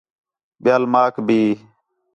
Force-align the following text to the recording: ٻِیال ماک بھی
ٻِیال 0.63 0.83
ماک 0.93 1.15
بھی 1.27 1.41